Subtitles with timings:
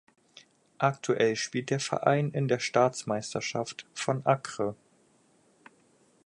[0.79, 4.75] Aktuell spielt der Verein in der Staatsmeisterschaft von Acre.